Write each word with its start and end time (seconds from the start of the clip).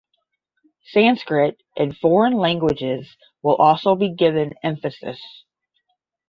Sanskrit 0.83 1.61
and 1.77 1.95
foreign 1.95 2.33
languages 2.33 3.15
will 3.43 3.53
also 3.57 3.93
be 3.93 4.11
given 4.15 4.53
emphasis. 4.63 5.21